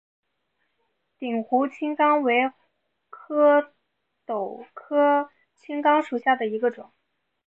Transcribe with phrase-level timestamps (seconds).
[1.19, 2.51] 鼎湖青冈为
[3.11, 3.71] 壳
[4.25, 6.91] 斗科青冈属下的一个种。